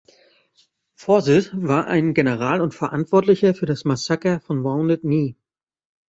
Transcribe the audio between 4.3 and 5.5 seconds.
von Wounded Knee.